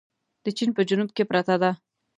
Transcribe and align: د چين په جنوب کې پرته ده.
د 0.43 0.45
چين 0.57 0.69
په 0.77 0.81
جنوب 0.89 1.09
کې 1.15 1.23
پرته 1.29 1.55
ده. 1.61 1.71